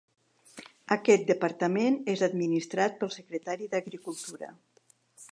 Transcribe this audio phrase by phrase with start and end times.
[0.93, 4.49] Aquest departament és administrat pel secretari d'agricultura.